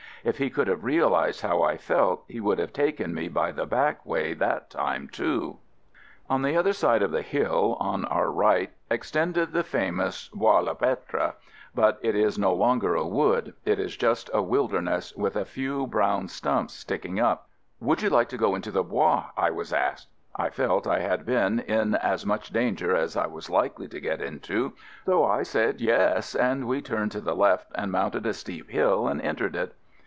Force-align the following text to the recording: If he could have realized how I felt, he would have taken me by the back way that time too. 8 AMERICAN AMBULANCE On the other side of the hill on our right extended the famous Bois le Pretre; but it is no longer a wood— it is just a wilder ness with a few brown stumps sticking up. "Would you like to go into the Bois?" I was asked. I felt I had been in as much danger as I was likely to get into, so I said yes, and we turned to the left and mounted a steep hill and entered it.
If 0.23 0.37
he 0.37 0.51
could 0.51 0.67
have 0.67 0.83
realized 0.83 1.41
how 1.41 1.63
I 1.63 1.77
felt, 1.77 2.25
he 2.27 2.39
would 2.39 2.59
have 2.59 2.71
taken 2.73 3.11
me 3.11 3.27
by 3.27 3.51
the 3.51 3.65
back 3.65 4.05
way 4.05 4.35
that 4.35 4.69
time 4.69 5.09
too. 5.09 5.57
8 5.57 5.57
AMERICAN 5.57 5.59
AMBULANCE 5.73 6.25
On 6.29 6.41
the 6.43 6.57
other 6.57 6.73
side 6.73 7.01
of 7.01 7.09
the 7.09 7.23
hill 7.23 7.75
on 7.79 8.05
our 8.05 8.29
right 8.29 8.69
extended 8.91 9.51
the 9.51 9.63
famous 9.63 10.29
Bois 10.29 10.59
le 10.59 10.75
Pretre; 10.75 11.33
but 11.73 11.97
it 12.03 12.15
is 12.15 12.37
no 12.37 12.53
longer 12.53 12.93
a 12.93 13.03
wood— 13.03 13.55
it 13.65 13.79
is 13.79 13.97
just 13.97 14.29
a 14.31 14.43
wilder 14.43 14.79
ness 14.79 15.11
with 15.15 15.35
a 15.35 15.43
few 15.43 15.87
brown 15.87 16.27
stumps 16.27 16.75
sticking 16.75 17.19
up. 17.19 17.49
"Would 17.79 18.03
you 18.03 18.09
like 18.11 18.29
to 18.29 18.37
go 18.37 18.53
into 18.53 18.69
the 18.69 18.83
Bois?" 18.83 19.25
I 19.35 19.49
was 19.49 19.73
asked. 19.73 20.09
I 20.35 20.51
felt 20.51 20.85
I 20.85 20.99
had 20.99 21.25
been 21.25 21.61
in 21.61 21.95
as 21.95 22.27
much 22.27 22.51
danger 22.51 22.95
as 22.95 23.17
I 23.17 23.25
was 23.25 23.49
likely 23.49 23.87
to 23.87 23.99
get 23.99 24.21
into, 24.21 24.73
so 25.03 25.25
I 25.25 25.41
said 25.41 25.81
yes, 25.81 26.35
and 26.35 26.67
we 26.67 26.79
turned 26.79 27.11
to 27.13 27.21
the 27.21 27.35
left 27.35 27.71
and 27.73 27.91
mounted 27.91 28.27
a 28.27 28.33
steep 28.35 28.69
hill 28.69 29.07
and 29.07 29.19
entered 29.19 29.55
it. 29.55 29.73